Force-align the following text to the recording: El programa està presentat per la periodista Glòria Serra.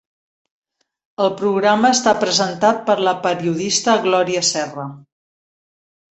El 1.25 1.29
programa 1.41 1.91
està 1.97 2.13
presentat 2.23 2.81
per 2.89 2.97
la 3.09 3.15
periodista 3.27 3.95
Glòria 4.09 4.43
Serra. 4.51 4.89